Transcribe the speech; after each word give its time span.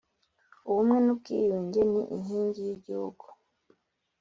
ubumwe 0.69 0.97
n 1.05 1.07
ubwiyunge 1.13 1.81
ni 1.91 2.01
inkingi 2.15 2.59
y’ 2.67 2.71
igihugu 2.77 3.25